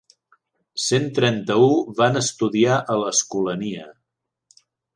Cent 0.85 1.05
trenta-u 1.19 1.67
van 2.01 2.19
estudiar 2.23 2.81
a 2.95 2.97
l'Escolania! 3.03 3.87